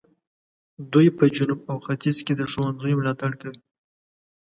[0.93, 3.59] دوی په جنوب او ختیځ کې د ښوونځیو ملاتړ کوي.